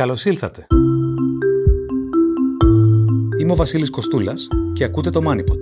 [0.00, 0.66] Καλώς ήλθατε.
[3.40, 5.60] Είμαι ο Βασίλης Κοστούλας και ακούτε το MoneyPod.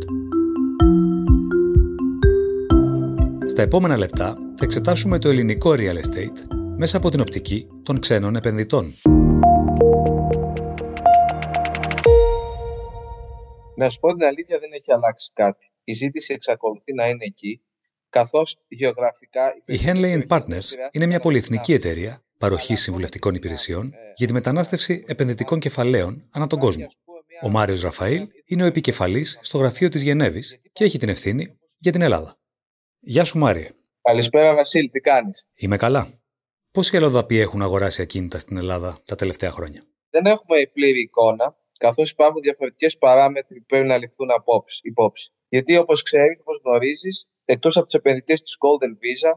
[3.44, 8.36] Στα επόμενα λεπτά θα εξετάσουμε το ελληνικό real estate μέσα από την οπτική των ξένων
[8.36, 8.92] επενδυτών.
[13.76, 15.72] Να σου πω την αλήθεια, δεν έχει αλλάξει κάτι.
[15.84, 17.62] Η ζήτηση εξακολουθεί να είναι εκεί,
[18.08, 19.54] καθώς γεωγραφικά.
[19.64, 26.28] Η Henley Partners είναι μια πολυεθνική εταιρεία παροχή συμβουλευτικών υπηρεσιών για τη μετανάστευση επενδυτικών κεφαλαίων
[26.32, 26.90] ανά τον κόσμο.
[27.42, 31.92] Ο Μάριος Ραφαήλ είναι ο επικεφαλής στο γραφείο της Γενέβης και έχει την ευθύνη για
[31.92, 32.36] την Ελλάδα.
[32.98, 33.70] Γεια σου, Μάριε.
[34.02, 36.08] Καλησπέρα, Βασίλη, τι κάνεις; Είμαι καλά.
[36.70, 42.10] Πόσοι Ελλοδαποί έχουν αγοράσει ακίνητα στην Ελλάδα τα τελευταία χρόνια; Δεν έχουμε πλήρη εικόνα, καθώς
[42.10, 44.28] υπάρχουν διαφορετικές παράμετροι που πρέπει να ληφθούν
[44.82, 45.32] υπόψη.
[45.48, 49.32] Γιατί, όπως ξέρεις, όπως γνωρίζεις, εκτός από του επενδυτές της Golden Visa,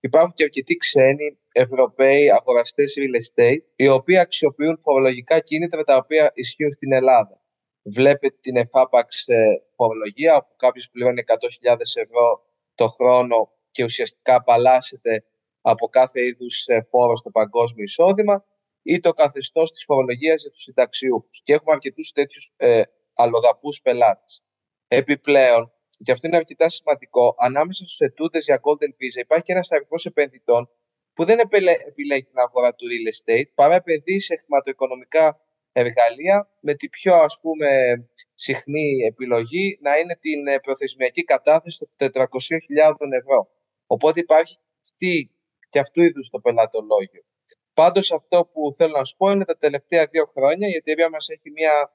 [0.00, 6.30] υπάρχουν και αρκετοί ξένοι Ευρωπαίοι αγοραστές real estate, οι οποίοι αξιοποιούν φορολογικά κίνητρα τα οποία
[6.34, 7.40] ισχύουν στην Ελλάδα.
[7.82, 12.42] Βλέπετε την εφάπαξ ε, φορολογία, όπου κάποιος πληρώνει 100.000 ευρώ
[12.74, 15.24] το χρόνο και ουσιαστικά απαλλάσσεται
[15.60, 18.44] από κάθε είδους ε, φόρο στο παγκόσμιο εισόδημα,
[18.86, 21.42] ή το καθεστώς της φορολογίας για τους συνταξιούχους.
[21.42, 22.82] Και έχουμε αρκετούς τέτοιους ε,
[23.14, 24.42] αλλοδαπούς πελάτες.
[24.88, 29.70] Επιπλέον, και αυτό είναι αρκετά σημαντικό, ανάμεσα στους ετούντες για Golden Visa υπάρχει και ένας
[29.70, 30.70] αριθμός επενδυτών
[31.14, 31.38] που δεν
[31.86, 35.40] επιλέγει την αγορά του real estate, παρά επενδύει σε χρηματοοικονομικά
[35.72, 37.68] εργαλεία με την πιο ας πούμε
[38.34, 42.26] συχνή επιλογή να είναι την ε, προθεσμιακή κατάθεση των 400.000
[43.20, 43.48] ευρώ.
[43.86, 45.30] Οπότε υπάρχει αυτή
[45.70, 47.22] και αυτού είδους το πελατολόγιο.
[47.74, 51.28] Πάντως αυτό που θέλω να σου πω είναι τα τελευταία δύο χρόνια η εταιρεία μας
[51.28, 51.92] έχει μια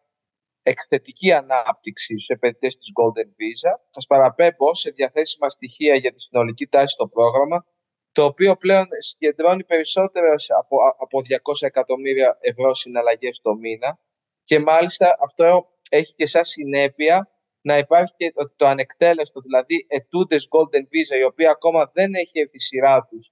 [0.70, 3.72] εκθετική ανάπτυξη στους επενδυτές της Golden Visa.
[3.89, 7.66] Σας παραπέμπω σε διαθέσιμα στοιχεία για τη συνολική τάση στο πρόγραμμα,
[8.11, 14.00] το οποίο πλέον συγκεντρώνει περισσότερο από, από 200 εκατομμύρια ευρώ συναλλαγές το μήνα
[14.44, 17.30] και μάλιστα αυτό έχει και σαν συνέπεια
[17.61, 22.55] να υπάρχει και το ανεκτέλεστο, δηλαδή ετούντες Golden Visa, οι οποίοι ακόμα δεν έχει έρθει
[22.55, 23.32] η σειρά τους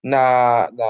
[0.00, 0.22] να,
[0.60, 0.86] να,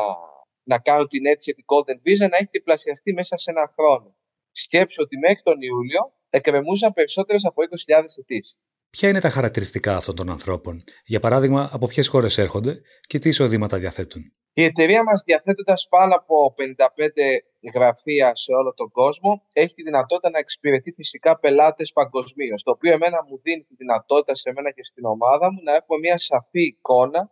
[0.63, 4.16] να κάνουν την αίτηση για την Golden Visa, να έχει διπλασιαστεί μέσα σε ένα χρόνο.
[4.59, 8.59] Σκέψω ότι μέχρι τον Ιούλιο εκκρεμούσαν περισσότερες από 20.000 αιτήσεις.
[8.91, 13.29] Ποια είναι τα χαρακτηριστικά αυτών των ανθρώπων, για παράδειγμα, από ποιες χώρες έρχονται και τι
[13.29, 14.23] εισοδήματα διαθέτουν;
[14.53, 20.31] Η εταιρεία μας, διαθέτοντας πάνω από 55 γραφεία σε όλο τον κόσμο, έχει τη δυνατότητα
[20.31, 22.63] να εξυπηρετεί φυσικά πελάτες παγκοσμίως.
[22.63, 25.99] Το οποίο εμένα μου δίνει τη δυνατότητα σε μένα και στην ομάδα μου να έχουμε
[25.99, 27.31] μια σαφή εικόνα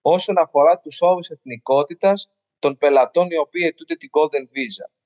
[0.00, 5.03] όσον αφορά τους όρους εθνικότητας των πελατών οι οποίοι αιτούνται την Golden Visa.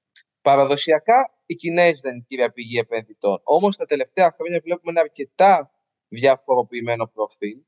[0.48, 3.40] Παραδοσιακά, οι Κινέζοι δεν είναι η κύρια πηγή επενδυτών.
[3.42, 5.70] Όμως τα τελευταία χρόνια βλέπουμε ένα αρκετά
[6.08, 7.58] διαφοροποιημένο προφίλ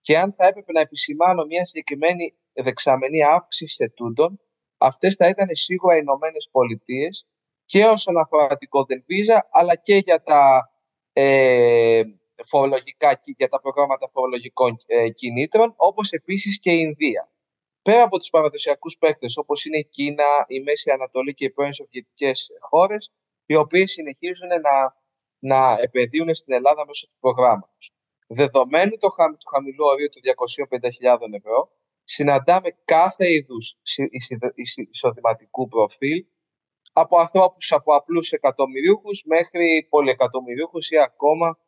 [0.00, 4.40] και αν θα έπρεπε να επισημάνω μια συγκεκριμένη δεξαμενή αύξηση ετούντων,
[4.76, 7.26] αυτές θα ήταν σίγουρα οι Ηνωμένες Πολιτείες
[7.64, 10.72] και όσον αφορά την Golden Visa, αλλά και για τα,
[11.12, 12.02] ε,
[12.46, 17.30] φορολογικά, για τα προγράμματα φορολογικών ε, κινήτρων, όπως επίσης και η Ινδία.
[17.82, 21.72] Πέρα από τους παραδοσιακούς παίκτες, όπως είναι η Κίνα, η Μέση Ανατολή και οι πρώην
[21.72, 23.12] Σοβιετικές χώρες,
[23.46, 25.00] οι οποίες συνεχίζουν να
[25.44, 27.92] να επενδύουν στην Ελλάδα μέσω του προγράμματος.
[28.26, 31.70] Δεδομένου το του χαμηλού ορίου του 250.000 ευρώ,
[32.04, 33.76] συναντάμε κάθε είδους
[34.90, 36.24] εισοδηματικού προφίλ
[36.92, 41.58] από ανθρώπους από απλούς εκατομμυρίουχους μέχρι πολυεκατομμυρίουχους ή ακόμα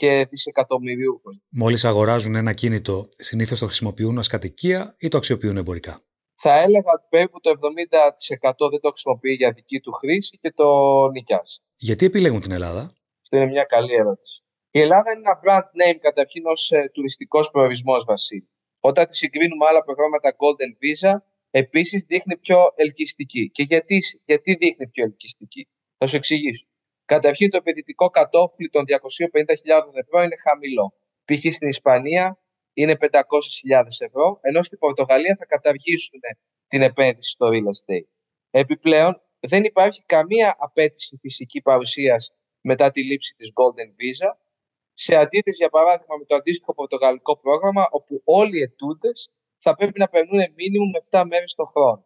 [0.00, 1.40] και δισεκατομμυρίουχους.
[1.50, 6.00] Μόλις αγοράζουν ένα κίνητο, συνήθως το χρησιμοποιούν ως κατοικία ή το αξιοποιούν εμπορικά;
[6.34, 10.68] Θα έλεγα ότι περίπου το 70% δεν το χρησιμοποιεί για δική του χρήση και το
[11.08, 11.58] νοικιάζει.
[11.76, 12.80] Γιατί επιλέγουν την Ελλάδα;
[13.22, 14.42] Αυτό είναι μια καλή ερώτηση.
[14.70, 18.50] Η Ελλάδα είναι ένα brand name καταρχήν ως ε, τουριστικός προορισμός, Βασίλη.
[18.80, 21.12] Όταν τη συγκρίνουμε άλλα προγράμματα Golden Visa,
[21.50, 23.50] επίσης δείχνει πιο ελκυστική.
[23.50, 25.68] Και γιατί, γιατί δείχνει πιο ελκυστική,
[25.98, 26.66] θα σου εξηγήσω.
[27.14, 28.94] Καταρχήν, το επενδυτικό κατόφλι των 250.000
[29.92, 30.94] ευρώ είναι χαμηλό.
[31.24, 31.54] Π.χ.
[31.54, 32.38] στην Ισπανία
[32.72, 33.20] είναι 500.000
[33.98, 36.20] ευρώ, ενώ στην Πορτογαλία θα καταργήσουν
[36.68, 38.08] την επένδυση στο real estate.
[38.50, 44.30] Επιπλέον, δεν υπάρχει καμία απέτηση φυσική παρουσίας μετά τη λήψη της Golden Visa,
[44.94, 49.98] σε αντίθεση, για παράδειγμα, με το αντίστοιχο πορτογαλικό πρόγραμμα, όπου όλοι οι ετούντες θα πρέπει
[49.98, 52.04] να περνούν μήνυμου 7 μέρες το χρόνο.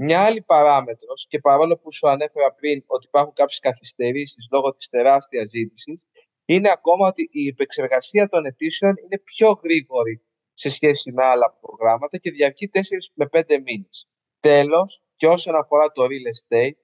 [0.00, 4.88] Μια άλλη παράμετρος, και παρόλο που σου ανέφερα πριν ότι υπάρχουν κάποιες καθυστερήσεις λόγω της
[4.88, 6.00] τεράστιας ζήτησης,
[6.44, 10.22] είναι ακόμα ότι η επεξεργασία των αιτήσεων είναι πιο γρήγορη
[10.54, 12.80] σε σχέση με άλλα προγράμματα και διαρκεί 4
[13.14, 14.08] με 5 μήνες.
[14.40, 16.78] Τέλος, και όσον αφορά το real estate,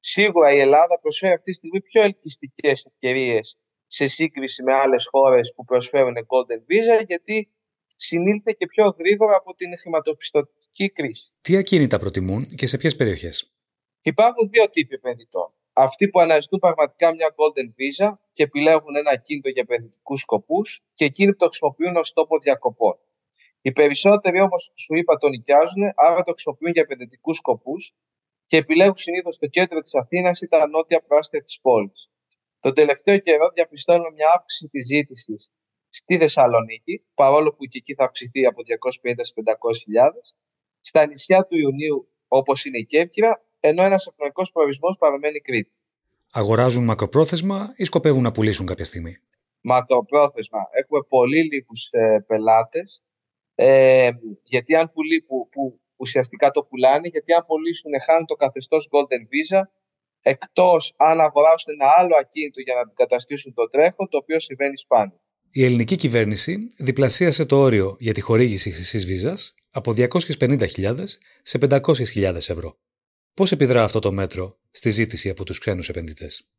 [0.00, 5.52] Σίγουρα η Ελλάδα προσφέρει αυτή τη στιγμή πιο ελκυστικές ευκαιρίες σε σύγκριση με άλλες χώρες
[5.54, 7.52] που προσφέρουν Golden Visa, γιατί
[7.98, 11.32] συνήλθε και πιο γρήγορα από την χρηματοπιστωτική κρίση.
[11.40, 13.52] Τι ακίνητα προτιμούν και σε ποιες περιοχές;
[14.02, 15.52] Υπάρχουν δύο τύποι επενδυτών.
[15.72, 21.04] Αυτοί που αναζητούν πραγματικά μια golden visa και επιλέγουν ένα κίνητο για επενδυτικούς σκοπούς και
[21.04, 22.98] εκείνοι που το χρησιμοποιούν ως τόπο διακοπών.
[23.60, 27.94] Οι περισσότεροι όμω, σου είπα, το νοικιάζουν, άρα το χρησιμοποιούν για επενδυτικούς σκοπούς
[28.46, 32.10] και επιλέγουν συνήθως το κέντρο της Αθήνας ή τα νότια πράσινα της πόλης.
[32.60, 35.50] Τον τελευταίο καιρό διαπιστώνουμε μια αύξηση της ζήτησης
[35.88, 40.10] στη Θεσσαλονίκη, παρόλο που και εκεί θα αυξηθεί από 250 σε 500.000,
[40.80, 45.76] στα νησιά του Ιουνίου, όπως είναι η Κέρκυρα, ενώ ένας ευνοϊκό προορισμός παραμένει Κρήτη.
[46.32, 49.12] Αγοράζουν μακροπρόθεσμα ή σκοπεύουν να πουλήσουν κάποια στιγμή;
[49.60, 50.68] Μακροπρόθεσμα.
[50.70, 53.02] Έχουμε πολύ λίγους ε, πελάτες.
[53.54, 54.10] Ε,
[54.42, 59.22] γιατί αν πουλεί, που, που ουσιαστικά το πουλάνε, γιατί αν πουλήσουν χάνουν το καθεστώς Golden
[59.32, 59.62] Visa,
[60.22, 65.20] εκτός αν αγοράσουν ένα άλλο ακίνητο για να αντικαταστήσουν το τρέχον, το οποίο συμβαίνει σπάνια.
[65.50, 70.94] Η ελληνική κυβέρνηση διπλασίασε το όριο για τη χορήγηση χρυσής βίζας από 250.000
[71.42, 72.78] σε 500.000 ευρώ.
[73.34, 76.50] Πώς επιδρά αυτό το μέτρο στη ζήτηση από τους ξένους επενδυτές;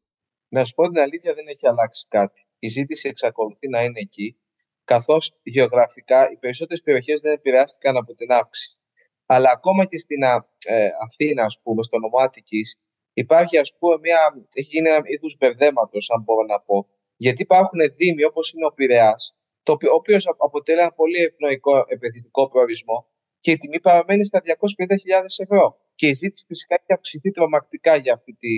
[0.50, 2.48] Να σου πω την αλήθεια, δεν έχει αλλάξει κάτι.
[2.60, 4.38] Η ζήτηση εξακολουθεί να είναι εκεί,
[4.84, 8.78] καθώς γεωγραφικά οι περισσότερες περιοχές δεν επηρεάστηκαν από την αύξηση.
[9.26, 12.80] Αλλά ακόμα και στην ε, Αθήνα, ας πούμε, στο νομό Αττικής,
[13.14, 16.88] υπάρχει, ας πούμε, μια, έχει γίνει ένα είδους μπερδέματος, αν μπορώ να πω.
[17.26, 19.24] Γιατί υπάρχουν δήμοι όπως είναι ο Πειραιάς,
[19.70, 23.08] ο οποίος αποτελεί ένα πολύ ευνοϊκό επενδυτικό προορισμό
[23.40, 24.52] και η τιμή παραμένει στα 250.000
[25.38, 28.50] ευρώ και η ζήτηση φυσικά έχει αυξηθεί τρομακτικά για αυτή, τη,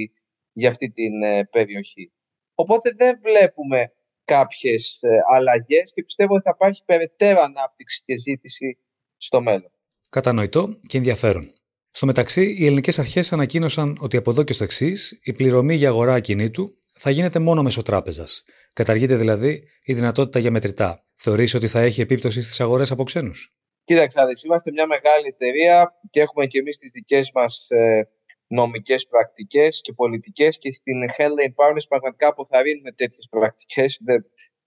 [0.51, 2.11] για αυτή την ε, περιοχή.
[2.55, 3.93] Οπότε δεν βλέπουμε
[4.25, 8.77] κάποιες ε, αλλαγές και πιστεύω ότι θα υπάρχει περαιτέρω ανάπτυξη και ζήτηση
[9.17, 9.71] στο μέλλον.
[10.09, 11.53] Κατανοητό και ενδιαφέρον.
[11.91, 15.89] Στο μεταξύ, οι ελληνικές αρχές ανακοίνωσαν ότι από εδώ και στο εξής η πληρωμή για
[15.89, 18.25] αγορά ακινήτου θα γίνεται μόνο μέσω τράπεζα.
[18.73, 21.05] Καταργείται δηλαδή η δυνατότητα για μετρητά.
[21.15, 26.19] Θεωρείς ότι θα έχει επίπτωση στις αγορές από ξένους; Κοίταξε, είμαστε μια μεγάλη εταιρεία και
[26.21, 28.07] έχουμε και εμείς τις δικές μας ε,
[28.47, 33.99] νομικές πρακτικές και πολιτικές και στην Hellene Partners πραγματικά αποθαρρύνουμε τέτοιες πρακτικές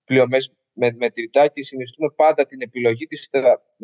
[0.04, 3.30] πληρωμές με μετρητά και συνιστούμε πάντα την επιλογή της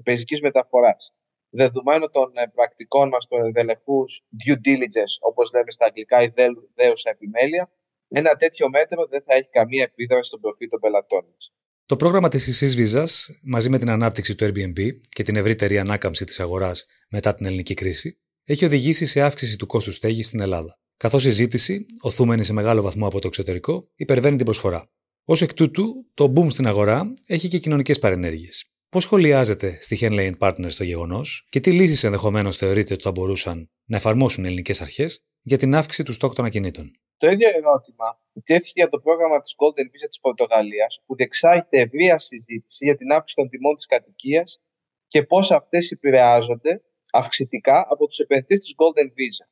[0.02, 1.14] πεζικής μεταφοράς.
[1.50, 6.32] Δεδομένου των ε, πρακτικών μας των εδελεχούς due diligence, όπως λέμε στα αγγλικά, η
[6.74, 7.70] δέουσα επιμέλεια,
[8.18, 11.52] ένα τέτοιο μέτρο δεν θα έχει καμία επίδραση στον προφίλ των πελατών μας.
[11.86, 16.24] Το πρόγραμμα της Χρυσής Βίζας, μαζί με την ανάπτυξη του Airbnb και την ευρύτερη ανάκαμψη
[16.24, 20.78] της αγοράς μετά την ελληνική κρίση, έχει οδηγήσει σε αύξηση του κόστου στέγης στην Ελλάδα.
[20.96, 24.90] Καθώς η ζήτηση, οθούμενη σε μεγάλο βαθμό από το εξωτερικό, υπερβαίνει την προσφορά.
[25.24, 28.64] Ω εκ τούτου, το boom στην αγορά έχει και κοινωνικές παρενέργειες.
[28.88, 33.70] Πώς σχολιάζεται στη Henley Partners το γεγονός και τι λύσεις ενδεχομένως θεωρείτε ότι θα μπορούσαν
[33.84, 36.90] να εφαρμόσουν ελληνικές αρχές για την αύξηση του στόκ των ακινήτων;
[37.20, 42.18] Το ίδιο ερώτημα τέθηκε για το πρόγραμμα της Golden Visa της Πορτογαλίας, που διεξάγεται ευρεία
[42.18, 44.60] συζήτηση για την αύξηση των τιμών της κατοικίας
[45.06, 46.82] και πώς αυτές επηρεάζονται
[47.12, 49.46] αυξητικά από τους επενδυτές της Golden Visa.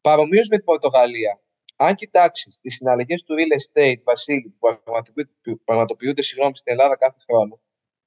[0.00, 1.42] Παρομοίως με την Πορτογαλία,
[1.76, 7.60] αν κοιτάξεις τις συναλλαγές του real estate Βασίλη που πραγματοποιούνται συγγνώμη, στην Ελλάδα κάθε χρόνο,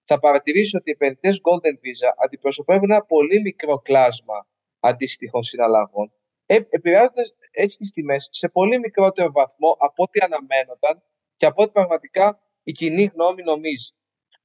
[0.04, 4.48] θα παρατηρήσεις ότι οι επενδυτές Golden Visa αντιπροσωπεύουν ένα πολύ μικρό κλάσμα
[4.80, 6.14] αντίστοιχων συναλλαγών
[6.45, 11.03] ε, επηρεάζονται έτσι τις τιμές σε πολύ μικρότερο βαθμό από ό,τι αναμένονταν
[11.36, 13.94] και από ό,τι πραγματικά η κοινή γνώμη νομίζει.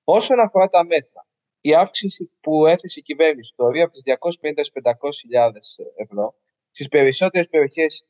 [0.04, 1.26] Όσον αφορά τα μέτρα,
[1.60, 5.50] η αύξηση που έθεσε η κυβέρνηση το από τις 250 στι 500.000
[5.96, 6.34] ευρώ
[6.70, 8.04] στις περισσότερες περιοχές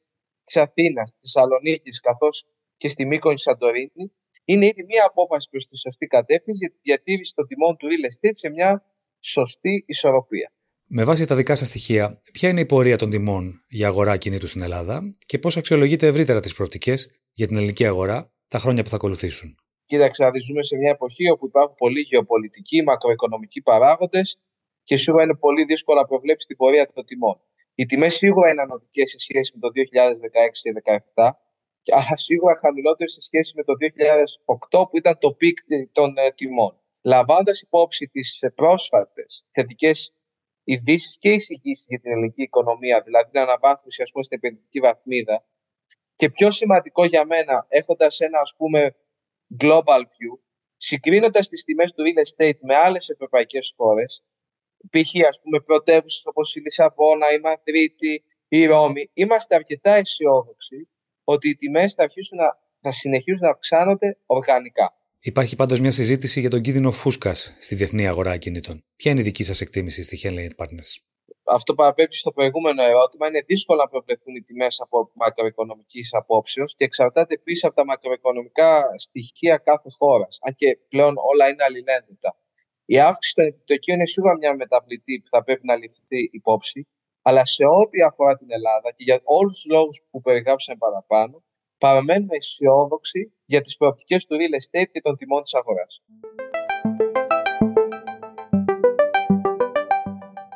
[0.45, 4.13] της Αθήνας, της Θεσσαλονίκης καθώς και στη Μήκονη Σαντορίνη
[4.45, 8.07] είναι ήδη μία απόφαση προς τη σωστή κατεύθυνση για τη διατήρηση των τιμών του real
[8.07, 8.85] estate σε μια
[9.21, 10.53] σωστή ισορροπία.
[10.93, 14.47] Με βάση τα δικά σας στοιχεία, ποια είναι η πορεία των τιμών για αγορά κινήτου
[14.47, 18.89] στην Ελλάδα και πώς αξιολογείτε ευρύτερα τις προοπτικές για την ελληνική αγορά τα χρόνια που
[18.89, 19.55] θα ακολουθήσουν;
[19.85, 24.41] Κοίταξε, να ζούμε σε μια εποχή όπου υπάρχουν πολλοί γεωπολιτικοί, μακροοικονομικοί παράγοντες
[24.83, 27.41] και σίγουρα είναι πολύ δύσκολο να προβλέψεις την πορεία των τιμών.
[27.75, 30.73] Οι τιμές σίγουρα είναι ανοδικές σε σχέση με το 2016 και
[31.15, 31.31] 2017,
[31.99, 33.73] αλλά σίγουρα χαμηλότερες σε σχέση με το
[34.81, 35.59] 2008 που ήταν το peak
[35.93, 36.75] των ε, τιμών.
[37.03, 40.15] Λαμβάνοντας υπόψη τις ε, πρόσφατες θετικές
[40.65, 45.45] ειδήσεις και εισηγήσεις για την ελληνική οικονομία, δηλαδή την αναβάθμιση ας πούμε, στην επενδυτική βαθμίδα.
[46.17, 48.97] Και πιο σημαντικό για μένα, έχοντας ένα ας πούμε
[49.61, 50.39] global view,
[50.77, 54.25] συγκρίνοντας τις τιμές του real estate με άλλες ευρωπαϊκές χώρες,
[54.91, 55.27] π.χ.
[55.29, 60.89] ας πούμε πρωτεύουσες όπως η Λισαβόνα, η Μαδρίτη, η Ρώμη, είμαστε αρκετά αισιόδοξοι
[61.25, 62.07] ότι οι τιμές θα,
[62.81, 65.00] θα συνεχίσουν να αυξάνονται οργανικά.
[65.23, 68.85] Υπάρχει πάντως μια συζήτηση για τον κίνδυνο φούσκας στη διεθνή αγορά ακινήτων.
[68.97, 70.91] Ποια είναι η δική σας εκτίμηση στη Henley Partners;
[71.45, 73.27] Αυτό παραπέμπει στο προηγούμενο ερώτημα.
[73.27, 78.85] Είναι δύσκολο να προβλεφθούν οι τιμές από μακροοικονομικής απόψεως και εξαρτάται επίσης από τα μακροοικονομικά
[78.97, 80.39] στοιχεία κάθε χώρας.
[80.41, 82.37] Αν και πλέον όλα είναι αλληλένδετα.
[82.85, 86.89] Η αύξηση των επιτοκίων είναι σίγουρα μια μεταβλητή που θα πρέπει να ληφθεί υπόψη.
[87.23, 91.43] Αλλά σε ό,τι αφορά την Ελλάδα και για όλους τους λόγους που περιγράψαμε παραπάνω,
[91.81, 96.03] παραμένουμε αισιόδοξοι για τις προοπτικές του real estate και των τιμών της αγοράς.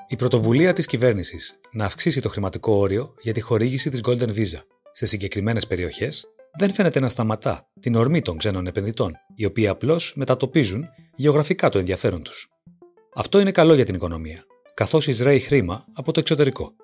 [0.08, 4.60] Η πρωτοβουλία της κυβέρνησης να αυξήσει το χρηματικό όριο για τη χορήγηση της Golden Visa
[4.92, 6.26] σε συγκεκριμένες περιοχές
[6.58, 11.78] δεν φαίνεται να σταματά την ορμή των ξένων επενδυτών, οι οποίοι απλώς μετατοπίζουν γεωγραφικά το
[11.78, 12.48] ενδιαφέρον τους.
[13.14, 16.74] Αυτό είναι καλό για την οικονομία, καθώς εισραίει χρήμα από το εξωτερικό.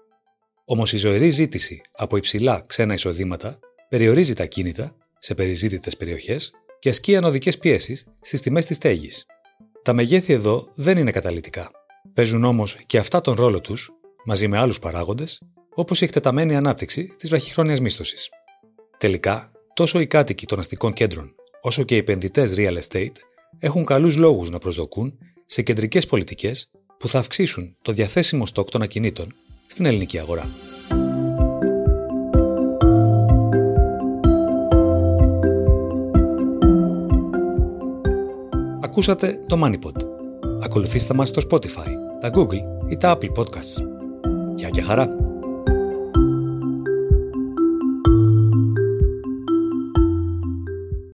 [0.65, 3.59] Όμως η ζωηρή ζήτηση από υψηλά ξένα εισοδήματα
[3.91, 9.27] περιορίζει τα κίνητα σε περιζήτητες περιοχές και ασκεί ανωδικές πιέσεις στις τιμές της στέγης.
[9.83, 11.71] Τα μεγέθη εδώ δεν είναι καταλητικά.
[12.15, 13.91] Παίζουν όμως και αυτά τον ρόλο τους,
[14.25, 15.43] μαζί με άλλους παράγοντες,
[15.75, 18.29] όπως η εκτεταμένη ανάπτυξη της βραχυχρόνιας μίσθωσης.
[18.99, 23.17] Τελικά, τόσο οι κάτοικοι των αστικών κέντρων, όσο και οι επενδυτές real estate
[23.59, 28.83] έχουν καλούς λόγους να προσδοκούν σε κεντρικές πολιτικές που θα αυξήσουν το διαθέσιμο στόκ των
[28.83, 29.35] ακινήτων
[29.67, 30.70] στην ελληνική αγορά.
[39.01, 40.07] Ακούσατε το MoneyPod.
[40.63, 41.91] Ακολουθήστε μας στο Spotify,
[42.21, 43.87] τα Google ή τα Apple Podcasts.
[44.55, 45.30] Γεια και χαρά!